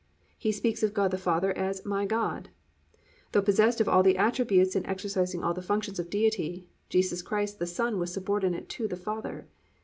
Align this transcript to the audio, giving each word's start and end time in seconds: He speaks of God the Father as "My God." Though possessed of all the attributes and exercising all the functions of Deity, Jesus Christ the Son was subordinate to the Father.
He 0.35 0.51
speaks 0.51 0.81
of 0.81 0.95
God 0.95 1.11
the 1.11 1.17
Father 1.19 1.55
as 1.55 1.85
"My 1.85 2.07
God." 2.07 2.49
Though 3.33 3.41
possessed 3.43 3.79
of 3.79 3.87
all 3.87 4.01
the 4.01 4.17
attributes 4.17 4.75
and 4.75 4.83
exercising 4.87 5.43
all 5.43 5.53
the 5.53 5.61
functions 5.61 5.99
of 5.99 6.09
Deity, 6.09 6.67
Jesus 6.89 7.21
Christ 7.21 7.59
the 7.59 7.67
Son 7.67 7.99
was 7.99 8.11
subordinate 8.11 8.67
to 8.69 8.87
the 8.87 8.97
Father. 8.97 9.47